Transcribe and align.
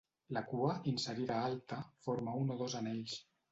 La 0.37 0.41
cua, 0.51 0.71
inserida 0.91 1.35
alta, 1.51 1.79
forma 2.07 2.37
un 2.43 2.57
o 2.57 2.59
dos 2.65 2.81
anells. 2.83 3.23